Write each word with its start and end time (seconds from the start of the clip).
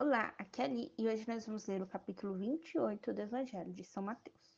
Olá, 0.00 0.32
aqui 0.38 0.62
é 0.62 0.64
Ali 0.64 0.94
e 0.96 1.08
hoje 1.08 1.24
nós 1.26 1.44
vamos 1.44 1.66
ler 1.66 1.82
o 1.82 1.86
capítulo 1.86 2.34
28 2.34 3.12
do 3.12 3.20
Evangelho 3.20 3.72
de 3.72 3.82
São 3.82 4.00
Mateus. 4.00 4.56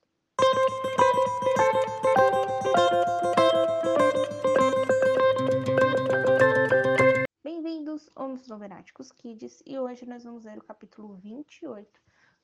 Bem-vindos, 7.42 8.11
Homens 8.14 8.46
Novenáticos 8.48 9.11
Kids, 9.12 9.62
e 9.64 9.79
hoje 9.79 10.05
nós 10.05 10.25
vamos 10.25 10.45
ler 10.45 10.59
o 10.59 10.62
capítulo 10.62 11.14
28 11.14 11.88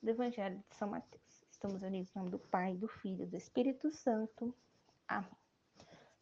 do 0.03 0.09
Evangelho 0.09 0.65
de 0.67 0.77
São 0.77 0.89
Mateus. 0.89 1.45
Estamos 1.51 1.83
unidos 1.83 2.11
em 2.17 2.19
nome 2.19 2.31
do 2.31 2.39
Pai, 2.39 2.79
do 2.79 2.89
Filho 2.89 3.25
e 3.25 3.27
do 3.27 3.37
Espírito 3.37 3.91
Santo. 3.91 4.55
Amém. 5.07 5.37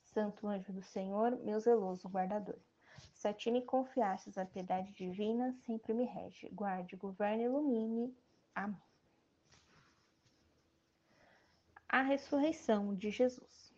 Santo 0.02 0.48
anjo 0.48 0.72
do 0.72 0.82
Senhor, 0.82 1.38
meu 1.38 1.61
zeloso 1.61 2.09
guardador. 2.09 2.59
Se 3.25 3.29
a 3.29 3.32
ti 3.32 3.50
me 3.50 3.62
confiastes 3.62 4.36
a 4.36 4.45
piedade 4.45 4.93
divina, 4.93 5.50
sempre 5.64 5.95
me 5.95 6.04
rege. 6.04 6.46
Guarde, 6.50 6.95
governe 6.95 7.45
ilumine. 7.45 8.15
Amém. 8.55 8.77
A 11.88 12.02
ressurreição 12.02 12.95
de 12.95 13.10
Jesus. 13.10 13.73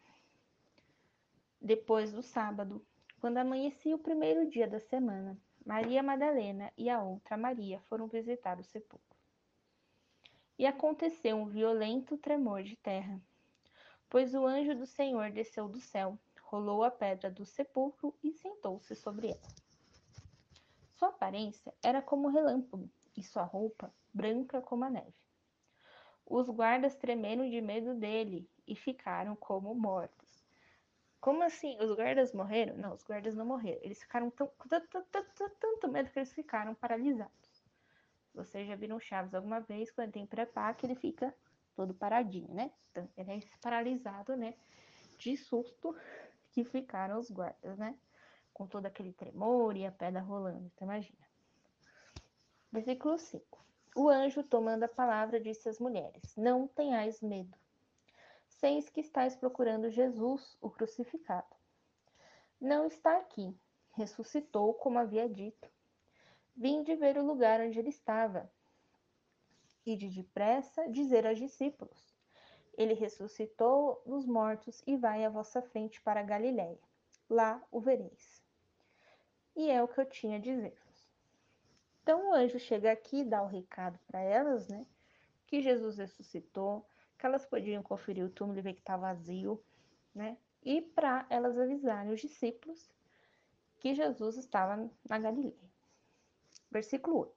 Depois 1.60 2.12
do 2.12 2.24
sábado, 2.24 2.84
quando 3.20 3.36
amanhecia 3.36 3.94
o 3.94 4.00
primeiro 4.00 4.50
dia 4.50 4.66
da 4.66 4.80
semana, 4.80 5.38
Maria 5.64 6.02
Madalena 6.02 6.72
e 6.76 6.90
a 6.90 7.00
outra 7.00 7.36
Maria 7.36 7.78
foram 7.88 8.08
visitar 8.08 8.58
o 8.58 8.64
sepulcro. 8.64 9.16
E 10.58 10.66
aconteceu 10.66 11.36
um 11.36 11.46
violento 11.46 12.18
tremor 12.18 12.64
de 12.64 12.74
terra, 12.74 13.22
pois 14.10 14.34
o 14.34 14.44
anjo 14.44 14.74
do 14.74 14.86
Senhor 14.86 15.30
desceu 15.30 15.68
do 15.68 15.78
céu 15.78 16.18
rolou 16.46 16.82
a 16.84 16.90
pedra 16.90 17.30
do 17.30 17.44
sepulcro 17.44 18.14
e 18.22 18.32
sentou-se 18.32 18.94
sobre 18.94 19.28
ela. 19.28 19.48
Sua 20.94 21.08
aparência 21.08 21.74
era 21.82 22.00
como 22.00 22.28
relâmpago 22.28 22.88
e 23.16 23.22
sua 23.22 23.42
roupa 23.42 23.92
branca 24.12 24.60
como 24.62 24.84
a 24.84 24.90
neve. 24.90 25.14
Os 26.24 26.48
guardas 26.48 26.96
tremeram 26.96 27.48
de 27.48 27.60
medo 27.60 27.94
dele 27.94 28.48
e 28.66 28.74
ficaram 28.74 29.36
como 29.36 29.74
mortos. 29.74 30.44
Como 31.20 31.42
assim? 31.42 31.76
Os 31.80 31.90
guardas 31.94 32.32
morreram? 32.32 32.76
Não, 32.76 32.94
os 32.94 33.02
guardas 33.02 33.34
não 33.34 33.44
morreram. 33.44 33.80
Eles 33.82 34.00
ficaram 34.00 34.30
tão, 34.30 34.50
tanto, 35.60 35.88
medo 35.88 36.10
que 36.10 36.18
eles 36.18 36.32
ficaram 36.32 36.74
paralisados. 36.74 37.64
Vocês 38.34 38.68
já 38.68 38.76
viram 38.76 39.00
Chaves 39.00 39.34
alguma 39.34 39.60
vez, 39.60 39.90
quando 39.90 40.12
tem 40.12 40.26
prepá, 40.26 40.72
que 40.74 40.86
ele 40.86 40.94
fica 40.94 41.34
todo 41.74 41.94
paradinho, 41.94 42.52
né? 42.54 42.70
Então, 42.90 43.08
ele 43.16 43.32
é 43.32 43.40
paralisado, 43.60 44.36
né? 44.36 44.54
De 45.18 45.36
susto 45.36 45.96
que 46.56 46.64
ficaram 46.64 47.18
os 47.18 47.30
guardas, 47.30 47.76
né? 47.76 47.94
Com 48.54 48.66
todo 48.66 48.86
aquele 48.86 49.12
tremor 49.12 49.76
e 49.76 49.84
a 49.84 49.92
pedra 49.92 50.22
rolando, 50.22 50.64
então 50.74 50.86
imagina. 50.86 51.28
Versículo 52.72 53.18
5. 53.18 53.62
O 53.94 54.08
anjo, 54.08 54.42
tomando 54.42 54.84
a 54.84 54.88
palavra, 54.88 55.38
disse 55.38 55.68
às 55.68 55.78
mulheres: 55.78 56.34
Não 56.34 56.66
tenhais 56.66 57.20
medo. 57.20 57.54
Seis 58.48 58.88
que 58.88 59.02
estáis 59.02 59.36
procurando 59.36 59.90
Jesus, 59.90 60.56
o 60.58 60.70
crucificado. 60.70 61.54
Não 62.58 62.86
está 62.86 63.18
aqui, 63.18 63.54
ressuscitou, 63.90 64.72
como 64.72 64.98
havia 64.98 65.28
dito. 65.28 65.70
Vinde 66.56 66.96
ver 66.96 67.18
o 67.18 67.26
lugar 67.26 67.60
onde 67.60 67.78
ele 67.78 67.90
estava. 67.90 68.50
E 69.84 69.94
de 69.94 70.08
depressa 70.08 70.88
dizer 70.88 71.26
aos 71.26 71.36
discípulos: 71.36 72.15
ele 72.76 72.94
ressuscitou 72.94 74.02
dos 74.04 74.26
mortos 74.26 74.82
e 74.86 74.96
vai 74.96 75.24
à 75.24 75.30
vossa 75.30 75.62
frente 75.62 76.00
para 76.02 76.22
Galiléia. 76.22 76.78
Lá 77.28 77.62
o 77.72 77.80
vereis. 77.80 78.42
E 79.56 79.70
é 79.70 79.82
o 79.82 79.88
que 79.88 80.00
eu 80.00 80.04
tinha 80.04 80.36
a 80.36 80.40
dizer-vos. 80.40 81.08
Então 82.02 82.30
o 82.30 82.34
anjo 82.34 82.58
chega 82.58 82.92
aqui 82.92 83.20
e 83.20 83.24
dá 83.24 83.42
o 83.42 83.48
recado 83.48 83.98
para 84.06 84.20
elas, 84.20 84.68
né? 84.68 84.86
Que 85.46 85.60
Jesus 85.60 85.96
ressuscitou, 85.96 86.86
que 87.18 87.24
elas 87.24 87.46
podiam 87.46 87.82
conferir 87.82 88.24
o 88.24 88.30
túmulo 88.30 88.58
e 88.58 88.62
ver 88.62 88.74
que 88.74 88.80
está 88.80 88.96
vazio, 88.96 89.60
né? 90.14 90.36
E 90.62 90.82
para 90.82 91.26
elas 91.30 91.58
avisarem 91.58 92.12
os 92.12 92.20
discípulos 92.20 92.90
que 93.78 93.94
Jesus 93.94 94.36
estava 94.36 94.90
na 95.08 95.18
Galileia. 95.18 95.70
Versículo 96.70 97.20
8. 97.20 97.34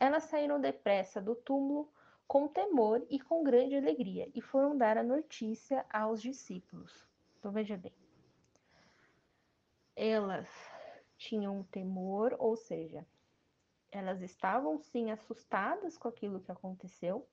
Elas 0.00 0.24
saíram 0.24 0.60
depressa 0.60 1.20
do 1.20 1.34
túmulo 1.34 1.92
com 2.28 2.46
temor 2.46 3.04
e 3.08 3.18
com 3.18 3.42
grande 3.42 3.74
alegria, 3.74 4.30
e 4.34 4.40
foram 4.42 4.76
dar 4.76 4.98
a 4.98 5.02
notícia 5.02 5.86
aos 5.90 6.20
discípulos. 6.20 7.08
Então 7.38 7.50
veja 7.50 7.76
bem. 7.76 7.94
Elas 9.96 10.48
tinham 11.16 11.64
temor, 11.64 12.36
ou 12.38 12.54
seja, 12.54 13.04
elas 13.90 14.20
estavam 14.20 14.78
sim 14.78 15.10
assustadas 15.10 15.96
com 15.96 16.06
aquilo 16.06 16.40
que 16.40 16.52
aconteceu, 16.52 17.26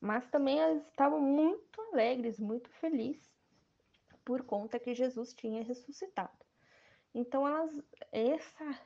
mas 0.00 0.26
também 0.28 0.58
elas 0.58 0.84
estavam 0.88 1.20
muito 1.20 1.80
alegres, 1.92 2.40
muito 2.40 2.68
felizes 2.68 3.32
por 4.24 4.42
conta 4.42 4.80
que 4.80 4.92
Jesus 4.92 5.32
tinha 5.32 5.62
ressuscitado. 5.62 6.44
Então 7.14 7.46
elas 7.46 7.80
essa 8.10 8.80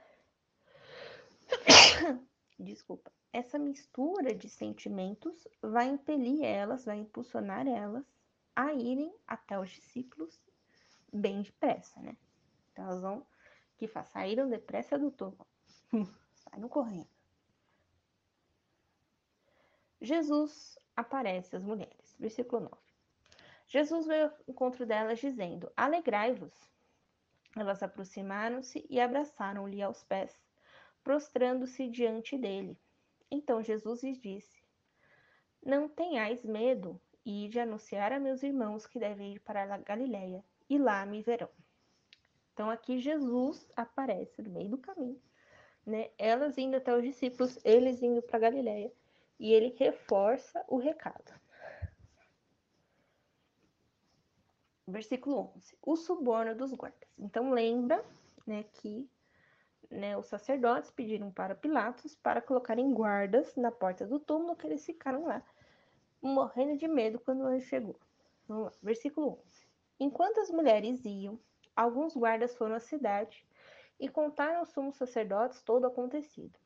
desculpa, 2.58 3.10
essa 3.32 3.58
mistura 3.58 4.34
de 4.34 4.48
sentimentos 4.48 5.46
vai 5.62 5.88
impelir 5.88 6.44
elas, 6.44 6.84
vai 6.84 6.98
impulsionar 6.98 7.66
elas 7.66 8.04
a 8.54 8.72
irem 8.72 9.14
até 9.26 9.58
os 9.58 9.70
discípulos 9.70 10.40
bem 11.12 11.42
depressa, 11.42 12.00
né? 12.00 12.16
Então 12.72 12.84
elas 12.84 13.02
vão 13.02 13.26
que 13.76 13.88
saíram 14.04 14.48
depressa 14.48 14.98
do 14.98 15.10
túmulo, 15.10 15.46
saíram 16.34 16.68
correndo. 16.68 17.08
Jesus 20.00 20.78
aparece 20.96 21.56
às 21.56 21.62
mulheres, 21.62 22.16
versículo 22.18 22.62
9. 22.62 22.76
Jesus 23.66 24.06
veio 24.06 24.26
ao 24.26 24.32
encontro 24.48 24.84
delas 24.84 25.18
dizendo: 25.18 25.70
Alegrai-vos. 25.76 26.52
Elas 27.56 27.82
aproximaram-se 27.82 28.86
e 28.88 29.00
abraçaram-lhe 29.00 29.82
aos 29.82 30.02
pés, 30.04 30.32
prostrando-se 31.02 31.88
diante 31.88 32.38
dele. 32.38 32.78
Então 33.30 33.62
Jesus 33.62 34.02
lhes 34.02 34.20
disse: 34.20 34.62
Não 35.64 35.88
tenhais 35.88 36.44
medo, 36.44 37.00
e 37.24 37.48
de 37.48 37.60
anunciar 37.60 38.12
a 38.12 38.18
meus 38.18 38.42
irmãos 38.42 38.86
que 38.86 38.98
devem 38.98 39.34
ir 39.34 39.40
para 39.40 39.62
a 39.62 39.78
Galiléia, 39.78 40.44
e 40.68 40.78
lá 40.78 41.04
me 41.06 41.22
verão. 41.22 41.50
Então 42.52 42.70
aqui 42.70 42.98
Jesus 42.98 43.68
aparece 43.76 44.42
no 44.42 44.50
meio 44.50 44.70
do 44.70 44.78
caminho, 44.78 45.20
né? 45.86 46.10
Elas 46.18 46.58
indo 46.58 46.76
até 46.76 46.94
os 46.94 47.02
discípulos, 47.02 47.58
eles 47.64 48.02
indo 48.02 48.22
para 48.22 48.38
Galiléia, 48.38 48.92
e 49.38 49.52
ele 49.52 49.74
reforça 49.78 50.64
o 50.68 50.76
recado. 50.76 51.32
Versículo 54.86 55.52
11. 55.56 55.78
O 55.82 55.96
suborno 55.96 56.54
dos 56.54 56.72
guardas. 56.74 57.08
Então 57.16 57.52
lembra, 57.52 58.04
né, 58.44 58.64
que 58.64 59.08
né, 59.90 60.16
os 60.16 60.26
sacerdotes 60.26 60.90
pediram 60.90 61.32
para 61.32 61.54
Pilatos 61.54 62.14
para 62.14 62.40
colocarem 62.40 62.92
guardas 62.94 63.56
na 63.56 63.72
porta 63.72 64.06
do 64.06 64.20
túmulo, 64.20 64.54
que 64.54 64.66
eles 64.66 64.86
ficaram 64.86 65.26
lá, 65.26 65.42
morrendo 66.22 66.76
de 66.76 66.86
medo 66.86 67.18
quando 67.18 67.40
o 67.40 67.46
anjo 67.46 67.66
chegou. 67.66 67.98
Vamos 68.46 68.64
lá, 68.64 68.72
versículo 68.82 69.40
11. 69.44 69.66
Enquanto 69.98 70.38
as 70.38 70.50
mulheres 70.50 71.04
iam, 71.04 71.38
alguns 71.74 72.14
guardas 72.14 72.56
foram 72.56 72.76
à 72.76 72.80
cidade 72.80 73.44
e 73.98 74.08
contaram 74.08 74.60
aos 74.60 74.70
sumos 74.70 74.96
sacerdotes 74.96 75.60
todo 75.60 75.84
o 75.84 75.86
acontecido. 75.88 76.56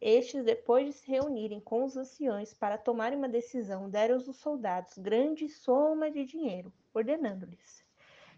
Estes, 0.00 0.44
depois 0.44 0.86
de 0.86 0.92
se 0.92 1.10
reunirem 1.10 1.60
com 1.60 1.84
os 1.84 1.96
anciões 1.96 2.52
para 2.52 2.76
tomarem 2.76 3.16
uma 3.16 3.28
decisão, 3.28 3.88
deram 3.88 4.16
aos 4.16 4.36
soldados 4.36 4.98
grande 4.98 5.48
soma 5.48 6.10
de 6.10 6.24
dinheiro, 6.24 6.72
ordenando-lhes: 6.92 7.82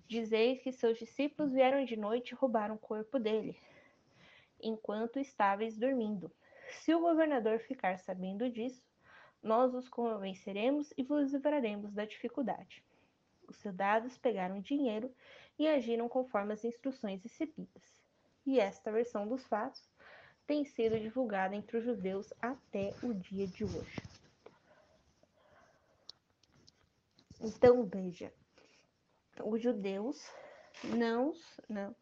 Dizeis 0.07 0.63
que 0.63 0.71
seus 0.71 0.99
discípulos 0.99 1.53
vieram 1.53 1.85
de 1.85 1.97
noite 1.97 2.31
e 2.31 2.35
roubaram 2.35 2.77
o 2.77 2.79
corpo 2.79 3.19
dele 3.19 3.59
enquanto 4.61 5.19
estáveis 5.19 5.77
dormindo. 5.77 6.31
Se 6.81 6.95
o 6.95 7.01
governador 7.01 7.59
ficar 7.61 7.99
sabendo 7.99 8.51
disso, 8.51 8.83
nós 9.43 9.75
os 9.75 9.89
convenceremos 9.89 10.93
e 10.97 11.03
vos 11.03 11.33
livraremos 11.33 11.93
da 11.93 12.05
dificuldade. 12.05 12.85
Os 13.49 13.57
soldados 13.59 14.19
pegaram 14.19 14.61
dinheiro 14.61 15.15
e 15.59 15.69
agiram 15.69 16.09
conforme 16.09 16.53
as 16.53 16.65
instruções 16.65 17.23
recebidas. 17.23 18.03
E 18.45 18.59
esta 18.59 18.91
versão 18.91 19.27
dos 19.27 19.47
fatos 19.47 19.89
tem 20.47 20.65
sido 20.65 20.99
divulgada 20.99 21.55
entre 21.55 21.77
os 21.77 21.85
judeus 21.85 22.33
até 22.41 22.95
o 23.03 23.13
dia 23.15 23.47
de 23.47 23.65
hoje. 23.65 24.03
Então 27.41 27.85
veja, 27.85 28.33
os 29.45 29.61
judeus 29.61 30.31
não, 30.85 31.33
não 31.69 31.95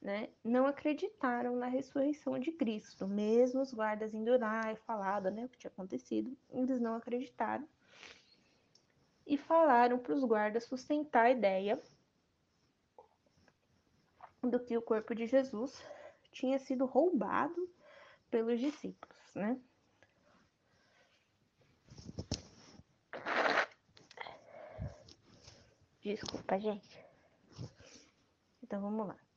né, 0.00 0.30
não 0.42 0.66
acreditaram 0.66 1.56
na 1.56 1.66
ressurreição 1.66 2.38
de 2.38 2.50
Cristo. 2.52 3.06
Mesmo 3.06 3.60
os 3.60 3.72
guardas 3.72 4.14
indo 4.14 4.36
lá 4.38 4.72
e 4.72 4.76
falado 4.76 5.30
né, 5.30 5.44
o 5.44 5.48
que 5.48 5.58
tinha 5.58 5.70
acontecido, 5.70 6.36
eles 6.48 6.80
não 6.80 6.94
acreditaram. 6.94 7.68
E 9.26 9.36
falaram 9.36 9.98
para 9.98 10.14
os 10.14 10.24
guardas 10.24 10.64
sustentar 10.64 11.26
a 11.26 11.30
ideia 11.30 11.80
do 14.42 14.58
que 14.58 14.76
o 14.76 14.82
corpo 14.82 15.14
de 15.14 15.26
Jesus 15.26 15.84
tinha 16.32 16.58
sido 16.58 16.86
roubado 16.86 17.68
pelos 18.30 18.58
discípulos, 18.58 19.34
né? 19.34 19.60
Desculpa, 26.02 26.58
gente. 26.58 27.06
Então 28.62 28.80
vamos 28.80 29.06
lá. 29.06 29.29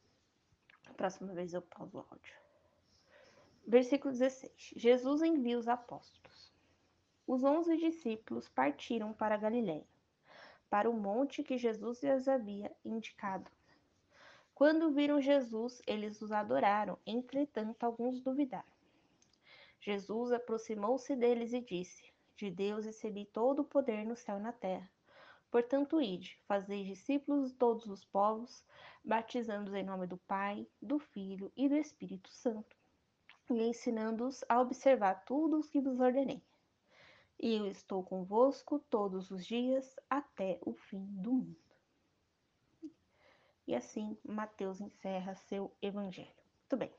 Próxima 1.03 1.33
vez 1.33 1.53
eu 1.53 1.61
pauso 1.61 1.97
o 1.97 2.05
áudio. 2.09 2.33
Versículo 3.67 4.13
16. 4.13 4.71
Jesus 4.77 5.21
envia 5.21 5.59
os 5.59 5.67
apóstolos. 5.67 6.49
Os 7.27 7.43
onze 7.43 7.75
discípulos 7.75 8.47
partiram 8.47 9.11
para 9.11 9.35
Galiléia, 9.35 9.85
para 10.69 10.89
o 10.89 10.93
monte 10.93 11.43
que 11.43 11.57
Jesus 11.57 12.01
lhes 12.01 12.25
havia 12.29 12.71
indicado. 12.85 13.51
Quando 14.55 14.93
viram 14.93 15.19
Jesus, 15.19 15.81
eles 15.85 16.21
os 16.21 16.31
adoraram, 16.31 16.97
entretanto, 17.05 17.83
alguns 17.83 18.21
duvidaram. 18.21 18.63
Jesus 19.81 20.31
aproximou-se 20.31 21.13
deles 21.17 21.51
e 21.51 21.59
disse: 21.59 22.13
De 22.37 22.49
Deus 22.49 22.85
recebi 22.85 23.25
todo 23.25 23.63
o 23.63 23.65
poder 23.65 24.05
no 24.05 24.15
céu 24.15 24.37
e 24.37 24.41
na 24.41 24.53
terra. 24.53 24.89
Portanto, 25.53 26.01
ide, 26.01 26.35
fazei 26.47 26.83
discípulos 26.83 27.51
de 27.51 27.57
todos 27.59 27.85
os 27.85 28.03
povos, 28.03 28.65
batizando-os 29.05 29.75
em 29.75 29.83
nome 29.83 30.07
do 30.07 30.17
Pai, 30.17 30.65
do 30.81 30.97
Filho 30.97 31.51
e 31.55 31.69
do 31.69 31.75
Espírito 31.75 32.27
Santo, 32.31 32.75
e 33.51 33.61
ensinando-os 33.61 34.43
a 34.49 34.59
observar 34.59 35.23
tudo 35.25 35.59
o 35.59 35.63
que 35.63 35.79
vos 35.79 35.99
ordenei. 35.99 36.41
E 37.39 37.53
eu 37.53 37.67
estou 37.67 38.03
convosco 38.03 38.79
todos 38.89 39.29
os 39.29 39.45
dias 39.45 39.95
até 40.09 40.57
o 40.63 40.73
fim 40.73 41.05
do 41.21 41.31
mundo. 41.31 41.55
E 43.67 43.75
assim 43.75 44.17
Mateus 44.25 44.81
encerra 44.81 45.35
seu 45.35 45.71
evangelho. 45.79 46.33
Muito 46.61 46.77
bem. 46.77 46.91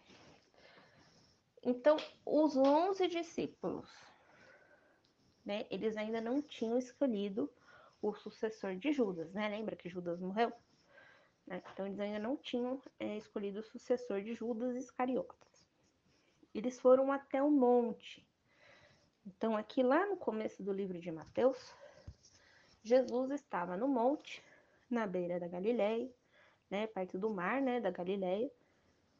Então, 1.61 1.97
os 2.25 2.57
onze 2.57 3.09
discípulos, 3.09 3.91
né, 5.45 5.67
eles 5.73 5.97
ainda 5.97 6.21
não 6.21 6.41
tinham 6.41 6.79
escolhido 6.79 7.53
o 8.09 8.15
sucessor 8.15 8.77
de 8.77 8.93
Judas, 8.93 9.33
né? 9.33 9.49
Lembra 9.49 9.75
que 9.75 9.89
Judas 9.89 10.21
morreu? 10.21 10.53
Né? 11.47 11.63
Então, 11.73 11.87
eles 11.87 11.99
ainda 11.99 12.19
não 12.19 12.37
tinham 12.37 12.81
é, 12.99 13.17
escolhido 13.17 13.61
o 13.61 13.63
sucessor 13.63 14.21
de 14.21 14.35
Judas 14.35 14.77
Iscariotas. 14.77 15.67
Eles 16.55 16.79
foram 16.79 17.11
até 17.11 17.43
o 17.43 17.51
monte. 17.51 18.27
Então, 19.27 19.57
aqui 19.57 19.83
lá 19.83 20.05
no 20.05 20.19
começo 20.19 20.63
do 20.63 20.71
livro 20.71 21.01
de 21.01 21.11
Mateus, 21.11 21.75
Jesus 22.83 23.31
estava 23.31 23.75
no 23.75 23.89
monte, 23.89 24.45
na 24.91 25.07
beira 25.07 25.41
da 25.41 25.49
Galileia, 25.49 26.11
né, 26.71 26.87
perto 26.87 27.19
do 27.19 27.31
mar, 27.31 27.63
né, 27.63 27.81
da 27.81 27.91
Galileia, 27.91 28.51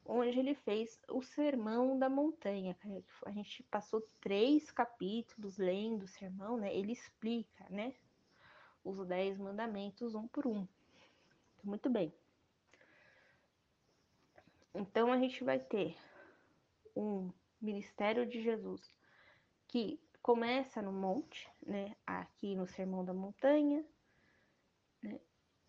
onde 0.05 0.39
ele 0.39 0.55
fez 0.55 1.01
o 1.09 1.23
Sermão 1.23 1.99
da 1.99 2.11
Montanha. 2.11 2.77
A 3.25 3.31
gente 3.31 3.63
passou 3.65 4.07
três 4.21 4.71
capítulos 4.71 5.57
lendo 5.57 6.03
o 6.03 6.09
sermão, 6.09 6.59
né? 6.59 6.77
Ele 6.77 6.93
explica, 6.93 7.65
né, 7.71 7.95
os 8.85 9.07
dez 9.07 9.39
mandamentos 9.39 10.15
um 10.15 10.29
por 10.29 10.47
um. 10.47 10.67
Muito 11.63 11.89
bem. 11.89 12.13
Então 14.75 15.13
a 15.13 15.19
gente 15.19 15.43
vai 15.43 15.59
ter 15.59 15.97
um 16.95 17.33
ministério 17.61 18.27
de 18.27 18.43
Jesus 18.43 18.93
que 19.67 20.01
começa 20.23 20.81
no 20.81 20.93
monte, 20.93 21.51
né? 21.67 21.97
Aqui 22.07 22.55
no 22.55 22.67
Sermão 22.67 23.05
da 23.05 23.13
Montanha, 23.13 23.85
né? 25.03 25.21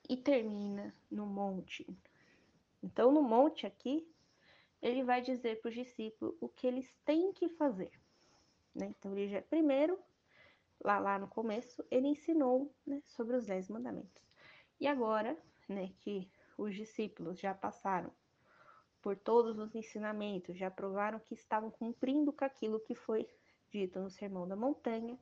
e 0.10 0.16
termina 0.16 0.94
no 1.10 1.26
monte. 1.26 1.86
Então, 2.82 3.12
no 3.12 3.22
monte 3.22 3.66
aqui, 3.66 4.08
ele 4.82 5.04
vai 5.04 5.22
dizer 5.22 5.60
para 5.60 5.70
os 5.70 5.76
discípulos 5.76 6.36
o 6.40 6.48
que 6.48 6.68
eles 6.68 6.94
têm 7.04 7.34
que 7.34 7.50
fazer. 7.50 7.92
Né? 8.74 8.94
Então, 8.98 9.12
ele 9.12 9.28
já, 9.28 9.42
primeiro, 9.42 10.00
lá, 10.84 11.00
lá 11.00 11.20
no 11.20 11.28
começo, 11.28 11.84
ele 11.90 12.08
ensinou 12.08 12.74
né, 12.86 13.02
sobre 13.08 13.36
os 13.36 13.46
dez 13.46 13.70
mandamentos. 13.70 14.24
E 14.80 14.88
agora, 14.88 15.38
né, 15.68 15.92
que 16.00 16.30
os 16.58 16.76
discípulos 16.76 17.40
já 17.40 17.54
passaram 17.54 18.12
por 19.02 19.16
todos 19.16 19.60
os 19.60 19.76
ensinamentos, 19.76 20.58
já 20.58 20.72
provaram 20.72 21.20
que 21.20 21.34
estavam 21.34 21.70
cumprindo 21.70 22.34
com 22.34 22.44
aquilo 22.44 22.80
que 22.80 22.96
foi 22.96 23.28
dito 23.72 24.00
no 24.00 24.10
Sermão 24.10 24.48
da 24.48 24.56
Montanha, 24.56 25.20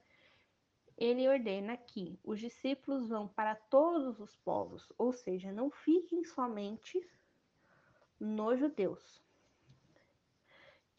ele 0.97 1.27
ordena 1.27 1.75
que 1.75 2.19
os 2.23 2.39
discípulos 2.39 3.09
vão 3.09 3.27
para 3.27 3.55
todos 3.55 4.19
os 4.19 4.35
povos, 4.37 4.91
ou 4.97 5.11
seja, 5.11 5.51
não 5.51 5.71
fiquem 5.71 6.23
somente 6.23 7.01
nos 8.19 8.59
judeus. 8.59 9.22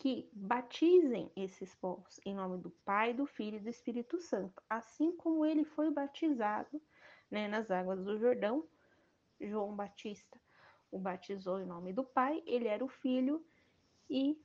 Que 0.04 0.28
batizem 0.34 1.32
esses 1.34 1.74
povos 1.76 2.20
em 2.26 2.34
nome 2.34 2.58
do 2.58 2.68
Pai, 2.84 3.14
do 3.14 3.24
Filho 3.24 3.56
e 3.56 3.60
do 3.60 3.70
Espírito 3.70 4.20
Santo, 4.20 4.62
assim 4.68 5.16
como 5.16 5.46
ele 5.46 5.64
foi 5.64 5.90
batizado 5.90 6.78
né, 7.30 7.48
nas 7.48 7.70
águas 7.70 8.04
do 8.04 8.18
Jordão. 8.18 8.68
João 9.40 9.74
Batista 9.74 10.38
o 10.90 10.98
batizou 10.98 11.58
em 11.58 11.64
nome 11.64 11.94
do 11.94 12.04
Pai, 12.04 12.42
ele 12.44 12.68
era 12.68 12.84
o 12.84 12.88
Filho 12.88 13.42
e 14.10 14.38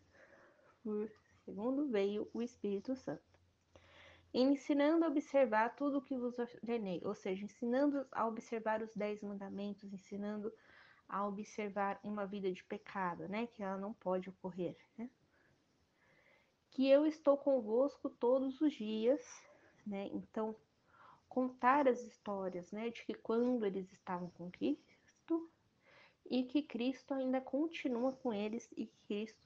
por 0.82 1.12
segundo 1.44 1.90
veio 1.90 2.30
o 2.34 2.42
Espírito 2.42 2.96
Santo 2.96 3.38
ensinando 4.34 5.04
a 5.04 5.10
observar 5.10 5.76
tudo 5.76 5.98
o 5.98 6.02
que 6.02 6.16
vos 6.16 6.40
ordenei, 6.40 7.02
ou 7.04 7.14
seja, 7.14 7.44
ensinando 7.44 8.08
a 8.14 8.26
observar 8.26 8.82
os 8.82 8.96
dez 8.96 9.22
mandamentos, 9.22 9.92
ensinando 9.92 10.54
a 11.10 11.28
observar 11.28 12.00
uma 12.02 12.26
vida 12.26 12.50
de 12.50 12.64
pecado, 12.64 13.28
né, 13.28 13.46
que 13.48 13.62
ela 13.62 13.78
não 13.78 13.92
pode 13.92 14.30
ocorrer, 14.30 14.78
né? 14.98 15.10
Que 16.72 16.88
eu 16.88 17.06
estou 17.06 17.38
convosco 17.38 18.10
todos 18.10 18.62
os 18.62 18.74
dias, 18.74 19.22
né? 19.86 20.08
Então, 20.14 20.56
contar 21.28 21.88
as 21.88 22.02
histórias, 22.02 22.72
né, 22.72 22.90
de 22.90 23.06
que 23.06 23.14
quando 23.14 23.66
eles 23.66 23.92
estavam 23.92 24.30
com 24.32 24.50
Cristo 24.52 25.50
e 26.26 26.44
que 26.44 26.64
Cristo 26.64 27.14
ainda 27.14 27.40
continua 27.40 28.14
com 28.14 28.34
eles 28.34 28.70
e 28.76 28.88
que 28.88 28.98
Cristo 29.08 29.40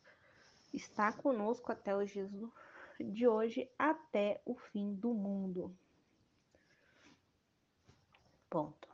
está 0.73 1.11
conosco 1.11 1.71
até 1.71 1.95
os 1.95 2.09
dias 2.09 2.31
do 2.31 2.51
de 2.99 3.27
hoje 3.27 3.69
até 3.77 4.41
o 4.45 4.55
fim 4.55 4.93
do 4.93 5.13
mundo. 5.13 5.75
Ponto. 8.49 8.87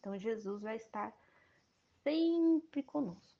Então, 0.00 0.18
Jesus 0.18 0.62
vai 0.62 0.76
estar 0.76 1.14
sempre 2.02 2.82
conosco 2.82 3.33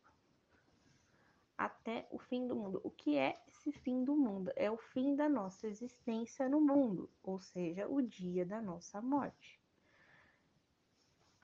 até 1.56 2.06
o 2.10 2.18
fim 2.18 2.46
do 2.46 2.56
mundo. 2.56 2.80
O 2.82 2.90
que 2.90 3.16
é 3.16 3.40
esse 3.48 3.72
fim 3.72 4.04
do 4.04 4.14
mundo? 4.16 4.52
É 4.56 4.70
o 4.70 4.76
fim 4.76 5.14
da 5.14 5.28
nossa 5.28 5.66
existência 5.66 6.48
no 6.48 6.60
mundo, 6.60 7.10
ou 7.22 7.40
seja, 7.40 7.88
o 7.88 8.02
dia 8.02 8.44
da 8.44 8.60
nossa 8.60 9.00
morte. 9.00 9.60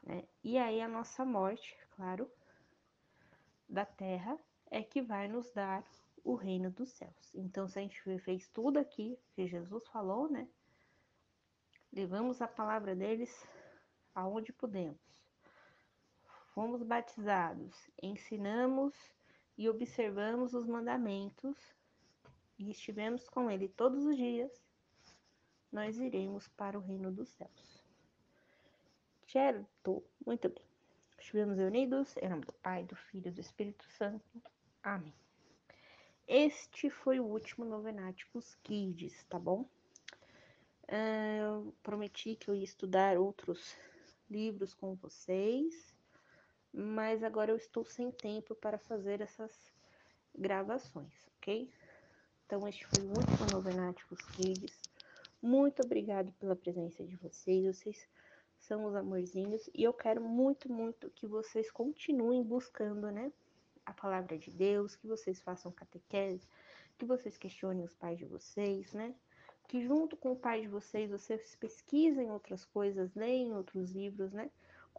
Né? 0.03 0.25
E 0.43 0.59
aí, 0.59 0.81
a 0.81 0.89
nossa 0.89 1.25
morte, 1.25 1.77
claro, 1.91 2.31
da 3.69 3.85
terra, 3.85 4.39
é 4.71 4.83
que 4.83 5.01
vai 5.01 5.29
nos 5.29 5.51
dar 5.53 5.85
o 6.25 6.35
reino 6.35 6.71
dos 6.71 6.91
céus. 6.91 7.35
Então, 7.35 7.69
se 7.69 7.79
a 7.79 7.83
gente 7.83 8.01
fez 8.21 8.49
tudo 8.49 8.79
aqui 8.79 9.19
que 9.33 9.47
Jesus 9.47 9.87
falou, 9.89 10.29
né? 10.31 10.49
Levamos 11.93 12.41
a 12.41 12.47
palavra 12.47 12.95
deles 12.95 13.47
aonde 14.15 14.53
podemos. 14.53 15.01
Fomos 16.55 16.83
batizados, 16.83 17.75
ensinamos 18.03 18.95
e 19.61 19.69
observamos 19.69 20.55
os 20.55 20.67
mandamentos 20.67 21.55
e 22.59 22.71
estivemos 22.71 23.29
com 23.29 23.51
ele 23.51 23.69
todos 23.69 24.07
os 24.07 24.17
dias, 24.17 24.51
nós 25.71 25.99
iremos 25.99 26.49
para 26.49 26.79
o 26.79 26.81
reino 26.81 27.13
dos 27.13 27.29
céus. 27.29 27.85
Certo? 29.27 30.03
Muito 30.25 30.49
bem. 30.49 30.65
Estivemos 31.19 31.59
unidos 31.59 32.17
em 32.17 32.31
nome 32.31 32.47
do 32.47 32.55
Pai, 32.55 32.85
do 32.85 32.97
Filho 32.97 33.29
e 33.29 33.33
do 33.33 33.43
Espírito 33.43 33.85
Santo. 33.99 34.43
Amém. 34.83 35.13
Este 36.27 36.89
foi 36.89 37.21
o 37.21 37.27
último 37.27 37.67
Novenáticos 37.67 38.55
Kids, 38.63 39.25
tá 39.25 39.39
bom? 39.39 39.69
Uh, 40.89 41.37
eu 41.39 41.75
prometi 41.83 42.35
que 42.35 42.49
eu 42.49 42.55
ia 42.55 42.65
estudar 42.65 43.19
outros 43.19 43.77
livros 44.31 44.73
com 44.73 44.95
vocês, 44.95 45.95
mas 46.73 47.23
agora 47.23 47.51
eu 47.51 47.57
estou 47.57 47.85
sem 47.85 48.11
tempo 48.11 48.55
para 48.55 48.79
fazer 48.79 49.21
essas 49.21 49.53
gravações, 50.35 51.13
ok? 51.37 51.71
Então, 52.47 52.67
este 52.67 52.87
foi 52.87 53.05
o 53.05 53.09
último 53.09 53.51
Novenáticos 53.53 54.21
Kids. 54.33 54.81
Muito 55.43 55.83
obrigado 55.83 56.33
pela 56.33 56.57
presença 56.57 57.05
de 57.05 57.17
vocês. 57.17 57.77
Vocês 57.77 58.09
são 58.59 58.85
os 58.85 58.95
amorzinhos 58.95 59.69
e 59.75 59.85
eu 59.85 59.93
quero 59.93 60.23
muito, 60.23 60.71
muito 60.71 61.11
que 61.11 61.27
vocês 61.27 61.71
continuem 61.71 62.43
buscando, 62.43 63.11
né? 63.11 63.33
a 63.91 63.93
palavra 63.93 64.39
de 64.39 64.51
Deus, 64.51 64.97
que 64.97 65.07
vocês 65.07 65.41
façam 65.41 65.73
catequese, 65.73 66.47
que 66.99 67.05
vocês 67.05 67.37
questionem 67.37 67.85
os 67.85 67.95
pais 67.95 68.19
de 68.19 68.25
vocês, 68.25 68.93
né? 68.93 69.15
Que 69.69 69.83
junto 69.83 70.17
com 70.17 70.33
o 70.33 70.37
pai 70.37 70.63
de 70.63 70.69
vocês, 70.69 71.11
vocês 71.11 71.57
pesquisem 71.57 72.31
outras 72.31 72.65
coisas, 72.65 73.15
leem 73.15 73.55
outros 73.55 73.91
livros, 73.91 74.33
né? 74.33 74.51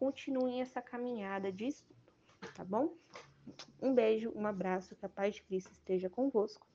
Continuem 0.01 0.61
essa 0.61 0.81
caminhada 0.81 1.51
de 1.51 1.67
estudo, 1.67 1.95
tá 2.55 2.65
bom? 2.65 2.97
Um 3.79 3.93
beijo, 3.93 4.31
um 4.35 4.47
abraço, 4.47 4.95
que 4.95 5.05
a 5.05 5.09
paz 5.09 5.35
de 5.35 5.43
Cristo 5.43 5.71
esteja 5.73 6.09
convosco 6.09 6.65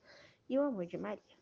e 0.47 0.57
o 0.57 0.61
amor 0.61 0.85
de 0.85 0.97
Maria. 0.97 1.36